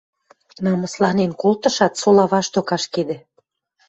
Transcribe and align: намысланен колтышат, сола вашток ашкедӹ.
намысланен 0.63 1.31
колтышат, 1.41 1.93
сола 2.01 2.25
вашток 2.31 2.67
ашкедӹ. 2.75 3.17